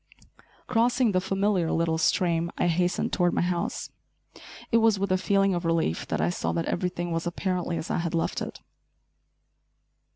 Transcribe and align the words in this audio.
Crossing 0.65 1.11
the 1.11 1.21
familiar 1.21 1.71
little 1.71 1.99
stream, 1.99 2.49
I 2.57 2.65
hastened 2.65 3.13
toward 3.13 3.33
my 3.35 3.43
house. 3.43 3.91
It 4.71 4.77
was 4.77 4.97
with 4.97 5.11
a 5.11 5.15
feeling 5.19 5.53
of 5.53 5.63
relief 5.63 6.07
that 6.07 6.19
I 6.19 6.31
saw 6.31 6.51
that 6.53 6.65
everything 6.65 7.11
was 7.11 7.27
apparently 7.27 7.77
as 7.77 7.91
I 7.91 7.99
had 7.99 8.15
left 8.15 8.41
it. 8.41 8.61